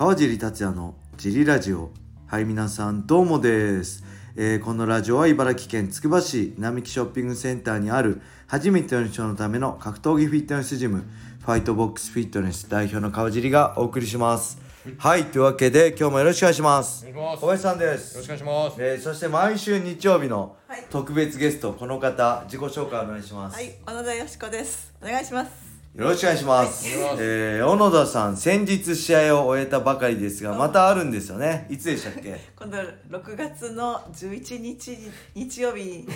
[0.00, 1.90] 川尻達也のジリラジオ。
[2.26, 4.02] はい皆さんどうもです、
[4.34, 11.04] えーこのラジオは茨城県つくば市並木ショッピングセンターにある初めての人のための格闘技フィットネスジム
[11.40, 14.58] ファイトボックスフィットネス代表の川尻がお送りします。
[14.96, 15.26] はい。
[15.26, 17.06] というわけで今日もよろしくお願いします。
[17.06, 18.76] 小林さんでよろすしくお願いします。
[18.78, 20.84] えーそして毎週日曜日のはい。
[20.88, 24.94] 特別ゲストこの方自己紹介お願いします、はい、小野田よしこです。
[25.02, 25.69] お願いします。
[25.94, 26.86] よろしくお願いします。
[26.86, 31.66] はいえー小野田さん、先日試合を終えたばかりですが、またあるんですよね。
[31.68, 32.38] いつでしたっけ？
[32.56, 32.78] 今度
[33.18, 34.96] 6月の11日
[35.34, 36.08] 日曜日に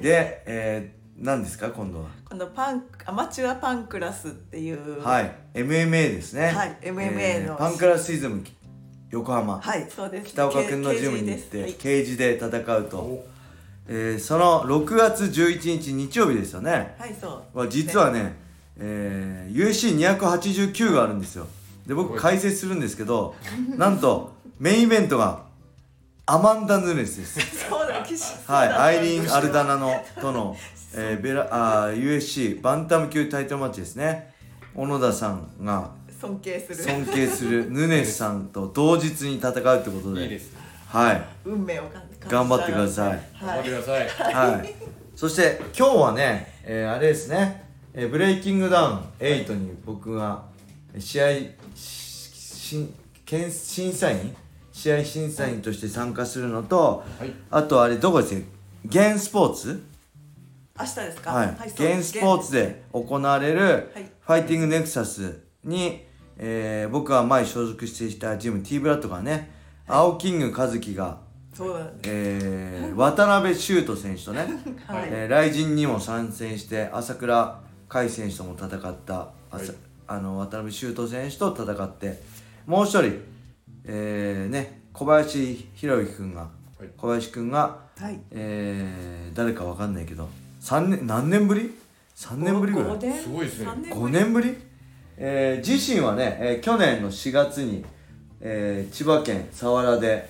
[0.00, 2.06] で、えー、何ですか、今度は。
[2.30, 6.46] 今度パンアマチュアパンクラスっていうはい、MMA ですね。
[6.52, 8.44] はい MMA のパンクラスイズム
[9.10, 9.60] 横浜。
[9.60, 10.26] はいそうです。
[10.28, 13.26] 北岡君のジムに行って、ケージですケージで戦うと。
[13.88, 16.70] えー、その6月11日日曜日ですよね。
[16.70, 17.58] はい、はい、そう。
[17.58, 18.46] は実はね、
[18.80, 21.46] えー、USC289 があるんですよ
[21.86, 23.34] で僕解説するんですけど
[23.76, 25.42] なんとメインイベントが
[26.26, 28.22] アマンダ・ヌネスです そうだ、岸。
[28.46, 30.56] はいアイリーン・アルダナのとの、
[30.94, 34.34] えーベラあー USC バンタム級タイトルマッチですね
[34.74, 36.84] 小野田さんが尊敬する。
[36.84, 40.52] 尊敬するヌネスさんと同日に戦うってことでいいです。
[40.88, 43.20] はい運命を感じ頑張ってくださいはい。
[43.40, 44.34] 頑張ってください。
[44.34, 44.74] はい。
[45.14, 50.42] そして今日はね、えーあれですね、えーブレイキングダウン8に僕が
[50.98, 51.26] 試合
[51.74, 52.88] し
[53.24, 54.34] 審査員
[54.72, 57.32] 試合審査員として参加するのと、はい。
[57.50, 58.46] あとあれどこですか？
[58.84, 59.82] ゲンスポーツ？
[60.78, 61.30] 明日ですか？
[61.32, 63.60] はい、そうゲンスポーツで行われる
[63.94, 64.10] はい。
[64.20, 66.04] ファイティングネクサスに、
[66.36, 69.50] えー僕は前所属していたジム T ブラッドがね、
[69.88, 71.18] 青キング和樹が
[71.52, 71.90] そうだ。
[72.04, 74.46] えー渡辺修斗選手とね、
[74.86, 75.08] はい。
[75.10, 79.72] えー、雷神にも参戦して朝倉海選手とも戦った、あさ
[80.06, 82.20] あの渡辺修斗選手と戦って
[82.66, 83.20] もう一人、
[83.84, 86.46] えーね、小林宏之君が、は
[86.84, 86.88] い。
[86.96, 88.18] 小林君が、はい。
[88.30, 90.28] えー誰かわかんないけど
[90.60, 91.74] 三年何年ぶり
[92.16, 93.12] ?3 年ぶりぐらい。
[93.12, 93.66] すごいですね。
[93.66, 94.56] 三年5年ぶり、
[95.16, 97.84] えー自身はね、えー去年の4月に、
[98.40, 100.28] えー千葉県佐原で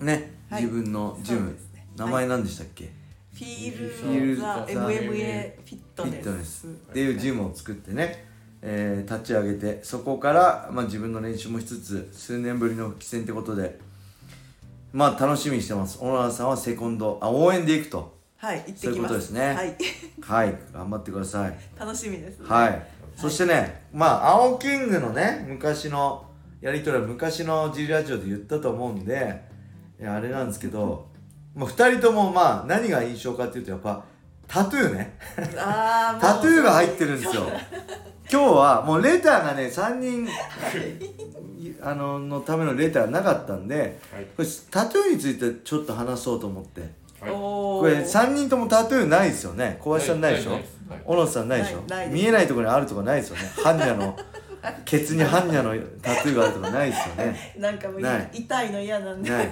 [0.00, 0.62] ね、はい。
[0.64, 1.56] 自分のジム、ね。
[1.96, 3.03] 名前何でしたっけ、フィー
[3.34, 6.66] フィールルザザ MMA フィッフトネィットネスス。
[6.66, 8.24] っていうジムを作ってね、
[8.62, 13.80] えー立ち上げてそこから、まあ、自分の練習もしつつ数年ぶりの復帰戦ってことで
[14.92, 18.76] まあ楽しみにしてます小野田さんはセコンドあ応援で行くとはい、行って。
[18.76, 19.76] そういうことですねはい。
[20.20, 22.40] はい頑張ってください楽しみです。
[22.44, 26.24] はい、そしてねまあ青キングのね昔の
[26.60, 29.42] やり取りは昔の G ラジオで言ったと思うんで
[30.02, 31.06] あれなんですけど、
[31.54, 34.02] まあ、2人ともまあ何が印象かっていうとやっぱ
[34.48, 35.16] タトゥーね。
[35.36, 37.42] タトゥーが入ってるんですよ。
[38.30, 40.28] 今日はもうレターがね3人
[41.82, 44.24] あののためのレターなかったんではい。
[44.36, 46.80] これタトゥーについてちょっと話そうと思って。
[47.20, 47.30] はい。
[47.30, 49.78] これ3人ともタトゥーないですよね。
[49.80, 50.52] 小林さんないでしょ？
[50.52, 50.62] はい。
[51.04, 51.82] 小野さんないでしょ？
[52.10, 53.42] 見えないところにあるとかないですよね。
[53.56, 54.16] 般若の
[54.84, 57.54] ケツに般若のタトゥーがあるとかないですよね。
[57.58, 58.00] なんかもう
[58.32, 59.30] 痛いの嫌なんで。
[59.30, 59.48] ない。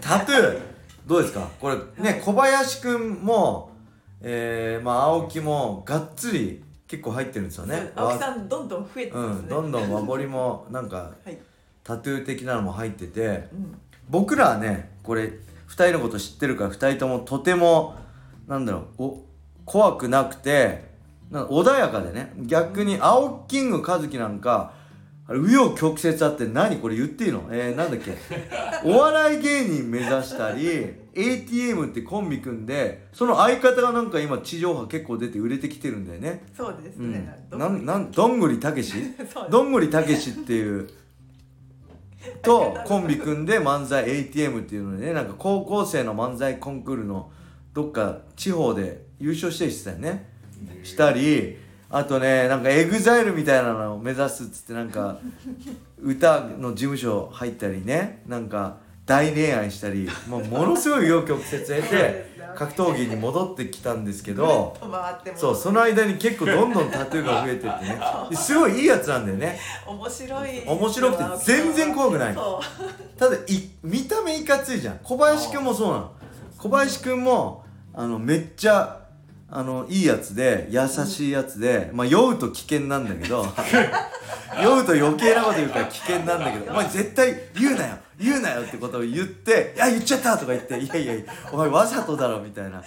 [0.00, 0.58] タトゥー
[1.06, 1.48] どうですか？
[1.60, 3.70] これね小林くんも
[4.20, 9.46] えー、まあ青木もがっつり結構入ってるんですよね青木さんどんどん増えてうますね。
[9.46, 11.38] んどんどん和彫りも なんかはい。
[11.84, 13.78] タトゥー的なのも入っててうん。
[14.08, 17.94] 僕らはねこれ2人のこと知ってるから2人ともとても
[18.46, 19.24] なんだろうお
[19.64, 20.90] 怖くなくて
[21.32, 24.72] 穏やかでね逆に青キング和樹なんか
[25.28, 27.48] あれ紆余曲折あって何これ言っていいの？
[27.50, 28.16] えー、なんだっけ？
[28.84, 30.66] お笑い芸人目指したり
[31.14, 36.42] ATM ってコンビ組んでその相方がなんか今地上波結構出て売れてきてるんだよね。
[36.56, 37.38] そうですね。
[37.52, 37.58] うん。
[37.58, 38.94] どなんなんどんぐりたけし？
[39.50, 40.88] どんぐりたけしっていう
[42.42, 47.30] とコンビ組んで漫才 ATM っていうのでねなんか高校生の漫才コンクールの
[47.74, 50.28] どっか地方で優勝したりしてたよね。
[50.82, 51.56] したり
[51.92, 55.18] あとねなんか EXILE みたいなのを目指すっつってなんか
[56.00, 64.74] 歌の事務所入ったりねなんか大恋愛したりもうものすごい紆余曲折経て格闘技に戻ってきたんですけど
[65.36, 68.00] そうその間に結構どんどんタトゥーが増えてってね。
[68.30, 69.58] で すごいいいやつなんだよね。
[69.86, 70.62] 面白い。
[70.66, 72.36] 面白くて全然怖くない
[73.18, 73.40] ただい
[73.82, 74.98] 見た目いかついじゃん。
[75.02, 76.12] 小林くんもそうなの。
[76.58, 79.01] 小林くんもあのめっちゃ
[79.54, 83.44] あのいいやつで優しいやつでまあ酔うと危険なんだけど
[84.62, 91.14] 酔うと余計なこと言うから危険なんだけどお前絶対言うなよ言うなよってことを言って「いや言っちゃった!」とか言って「いやいや
[91.52, 92.82] お前わざとだろ」みたいな。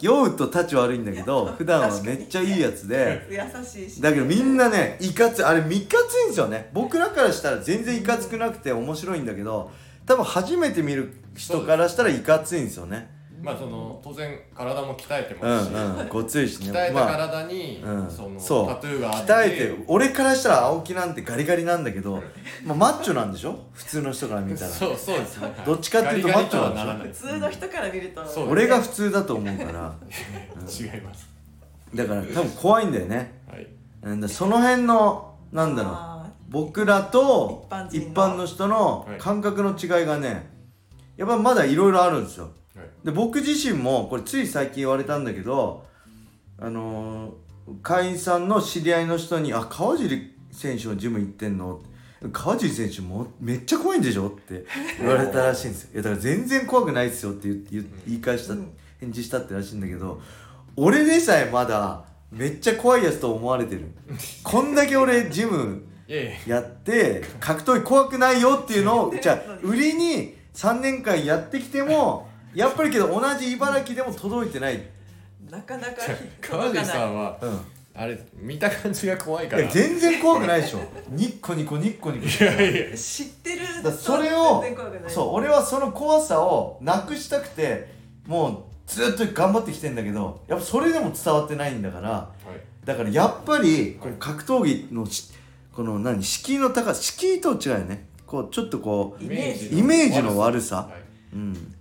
[0.00, 4.02] 酔うと立ち悪いんだけど普段はめっちゃいいやつで優しいし。
[4.02, 6.70] だけどみんなねいかつあれいかついんですよね。
[6.72, 9.70] 僕らからしたら全然いかつくなくて面白いんだけど
[10.06, 13.10] 多分初めて見る人からしたらいかついんですよね
[13.44, 16.08] まあその当然体も鍛えてうますし、んうん。
[16.08, 16.70] ごついしね。
[16.72, 18.10] 鍛えたまあ体に、うん。
[18.10, 18.68] そのそう。
[18.68, 19.32] タトゥーがあって。
[19.32, 22.22] 鍛えてる俺からしたら青木なんてガリガリなんだけど、
[22.64, 23.58] まあ、マッチョなんでしょ？
[23.74, 24.70] 普通の人から見たら。
[24.70, 25.54] そうそうですね。
[25.66, 27.08] どっちかっていうとガリガリとはマッチョなんらない。
[27.08, 28.26] 普通の人から見ると。
[28.26, 29.94] そう俺が普通だと思うから。
[30.94, 31.28] 違います。
[31.94, 33.42] だから多分怖いんだよね。
[33.50, 33.66] はい。
[34.02, 34.20] うん。
[34.20, 35.92] だその辺のなんだろう。
[35.92, 36.10] あ
[36.48, 38.46] 僕らと一般人の。
[38.46, 39.18] 人のはい。
[39.18, 40.50] 感覚の違いがね
[41.16, 42.86] やっぱまだいろいろあるんですよはい。
[43.04, 45.84] で僕自身もこれつい最近言われたんだけど
[46.58, 47.32] あのー
[47.82, 51.80] 会員さんの知り合いの人に「あ川尻選手のジム行ってんの?」
[52.32, 54.66] 川尻選手もめっちゃ怖いんでしょ?」って
[55.00, 55.90] 言われたらしいんですよ。
[55.94, 60.20] いやだから全然怖くないっすよって言言言い返した、うん返事したってらしいんだけど
[60.76, 63.86] 俺でさえまだめっちゃ怖いやつと思われてる。
[64.42, 65.84] こんだけ俺 ジム
[66.46, 75.94] やって格闘技怖くないよっていうのをじゃあ売りに3年間やってきてもやっぱりけど同じ茨城でも届いてない、ーなかなか
[76.40, 77.60] 川尻さんはうん、
[77.94, 79.62] あれ見た感じが怖いから。
[79.62, 80.80] いや全然怖くないでしょ。
[81.10, 82.96] ニッコニコニッコニコいやいや。
[82.96, 85.12] 知ってるだからそれを全然怖くない。
[85.12, 87.88] そう俺はその怖さをなくしたくて
[88.26, 92.86] もうずっと頑張ってきてんだけどやっぱそれでも伝わってないんだからはい。
[92.86, 95.32] だからやっぱりこう格闘技のし
[95.72, 98.06] この何敷居の高さ敷居と違うよね。
[98.26, 100.76] こうちょっとこイメージイメージの悪さ。
[100.76, 101.74] はい、うん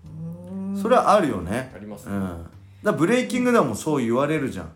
[0.81, 1.71] それはあるよね。
[1.75, 2.45] ありますね、うん。
[2.83, 4.65] だブレイキングダウンもそう言われるじゃん。
[4.65, 4.73] はい。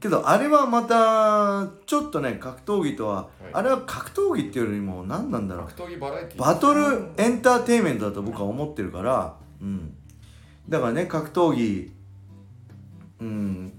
[0.00, 3.50] けどあれはまたちょっとね格闘技とは、い。
[3.52, 5.66] あれは格闘技っていうよりも何なんだろう。
[5.66, 9.94] 格闘技バラエティバトルエンターテインメントだと僕は思ってるから、うん、
[10.68, 11.92] だからね格闘技。
[13.20, 13.72] うん。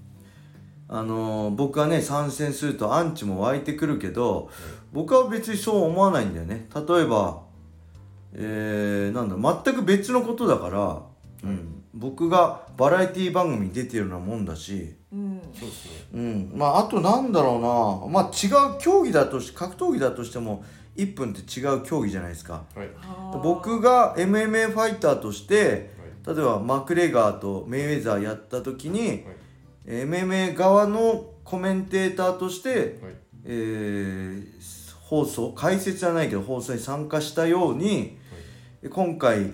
[0.88, 4.50] あのー僕はね参戦するとアンチも湧いてくるけど
[4.94, 6.68] 僕は別にそう思わないんだよね。
[6.76, 7.44] 例えば
[8.38, 11.02] えー、なんだ全く別のことだから、
[11.44, 15.42] うん、僕がバラエティ番組に出てるようなもんだし、うん。
[15.54, 15.92] そうですね。
[16.14, 18.12] うん、まああとなんだろうな。
[18.12, 20.64] まあ違う競技だとし格闘技だとしても
[20.96, 22.64] 1分って違う競技じゃないですか。
[22.76, 22.90] はい。
[23.44, 25.94] 僕が MMA ファイターとして
[26.26, 29.24] 例えばマクレガーとメイウェザーやった時に、
[29.86, 33.16] MMA 側のコメンテーターとして、はい。
[33.46, 38.18] えー放送解説じゃないけど放送に参加したように、
[38.90, 39.52] 今回、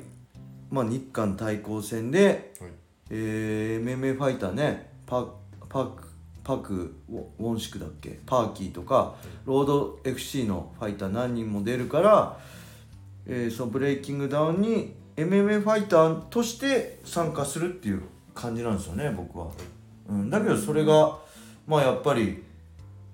[0.71, 2.71] まあ、日韓対抗戦で、はい。
[3.13, 5.27] えー MMA ファイターねパ
[5.67, 6.07] パク
[6.43, 9.15] パクウォウォンシクだっけパーキーとか
[9.45, 12.37] ロード FC のファイター何人も出るから、
[13.27, 18.03] えーそのブレイキングダウンに MMA ファイターとして参加するっていう
[18.33, 19.47] 感じなんですよね僕は、
[20.09, 21.17] うん、だけどそれが
[21.67, 22.41] まあやっぱり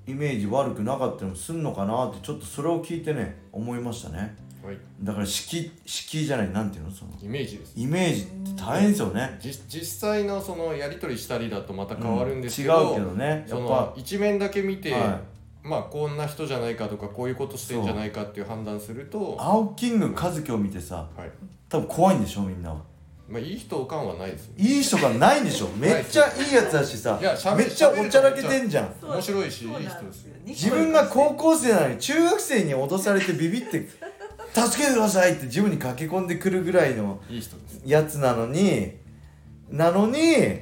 [0.06, 4.78] イメージ悪くなかったりもすんのかなってちょっとそれを聞いてね思いましたねはい。
[5.02, 7.12] だから敷敷居じゃないなんていうのその？
[7.22, 7.74] イメージです。
[7.76, 8.26] イメージっ
[8.56, 9.38] て大変ですよね。
[9.40, 12.88] じ実際のそのやり取りしたりだとまた変わるんですけど、うん。
[12.90, 13.46] 違うけどね。
[13.48, 15.22] そやっの一面だけ見て、は
[15.64, 21.32] まあこんな人じゃないかとかこういうことしてんじゃないかっていう判断すると、青キング和樹を見てさはい。
[21.70, 22.82] 多分怖いんでしょみんなは。
[23.30, 24.54] まあ、いい人感はないですね。
[24.58, 25.68] いい人がないんでしょ。
[25.76, 27.20] めっちゃいいやつだしさ
[27.58, 28.96] めっちゃおちゃらけてんじゃん。
[29.06, 30.36] 面白いしいい人ですよ。
[30.46, 33.90] 自分が高校生なのに中学生に脅されてビビって
[34.58, 37.82] 「助けてください」ってジムに駆け込んでくるぐらいのいい人です。
[37.86, 38.98] やつなのに
[39.70, 40.62] なのに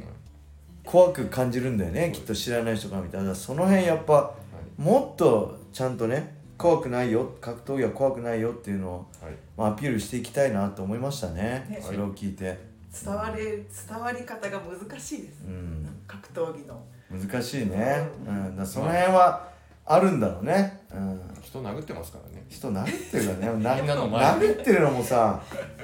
[0.83, 3.33] 怖く感じるんだよねきっと知らない人から見たら。
[3.33, 4.33] その辺やっぱ
[4.77, 9.33] もっとちゃんとね怖くないよ格闘技は怖くないよっていうのを、はい。
[9.57, 11.65] まあ、アピールしていきたいなと思いましたね。
[11.69, 11.79] ね。
[11.81, 12.57] それを聞いて、
[13.03, 15.43] 伝わる伝わり方が難しいです。
[15.45, 16.81] うん、格闘技の。
[17.11, 19.47] 難しいね、うん、だからその辺は
[19.85, 22.43] あるんだろうね、うん、人殴ってますからね。
[22.49, 23.63] 人殴ってるからね。
[23.85, 25.41] 殴ってるのもさ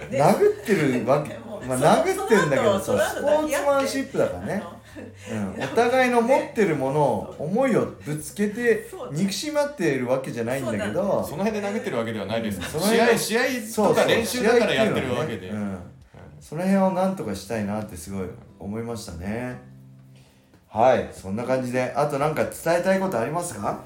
[0.09, 4.63] ね殴ってるわけまあそ殴ってるんだけどその後さスポーツマンシップだからね、
[5.31, 15.77] うん、お互いの持ってるものを思いをぶつけて憎しまっているわけじゃないんだけどその辺で殴ってるわけではないです、その辺で試合試合とか練習だからやってるわけで、うん、
[16.39, 18.27] その辺をなんとかしたいなってすごい
[18.59, 19.59] 思いましたね。
[20.67, 21.09] はい。
[21.11, 23.83] そんな感じであとなんか伝えたいことありますか？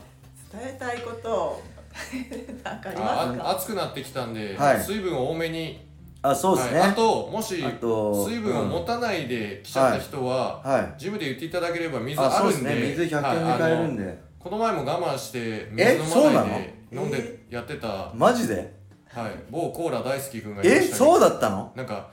[0.59, 1.61] 伝えたいこと。
[2.63, 3.49] なんかありますか？
[3.51, 4.79] 暑くなってきたんで、はい。
[4.79, 5.87] 水分を多めに、
[6.21, 6.89] あそうですね、はい。
[6.89, 10.99] あともしあと水分を持たないで来ちゃった人は、はい。
[10.99, 12.75] ジムで言っていただければ水あるんでね。
[12.97, 15.39] 水100円ではい買えるんで、この前も我慢して
[15.77, 18.73] え水飲まないで飲んでやってた、マジで？
[19.07, 21.71] はい、某コーラ大好き君がいまえしたけどそうだったの？
[21.75, 22.09] なんか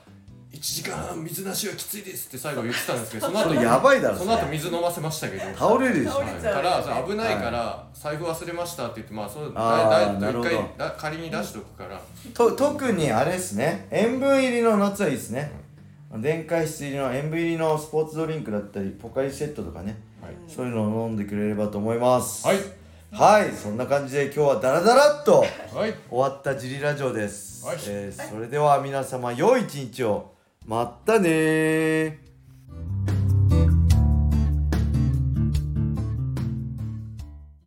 [0.52, 5.44] 1時間水なしはきついですって最後言ってたんですけど その後やばいだろその後水飲ませましたけど。
[5.56, 6.54] 倒れるでしょ倒れちゃう。
[6.54, 12.00] から危ないから財布忘れましたって言ってまあそうだいだ一回だ仮に出しとくから。
[12.34, 13.88] と特にあれですね。
[13.90, 15.50] 塩分入りの夏はいいですね。
[16.18, 19.98] 電解質入りの塩分入りのスポーツドリンクだったりポカリセットとかね。
[20.20, 20.34] はい。
[20.46, 22.46] そういうのを飲んでくれればと思います。
[22.46, 22.58] はい。
[23.10, 23.50] はい。
[23.52, 25.46] そんな感じで今日はダラダラっとは
[25.86, 25.94] い。
[26.10, 27.76] 終わったジリラジオです、はい。
[27.86, 30.31] えーそれでは皆様良い一日を
[30.66, 32.21] まったねー。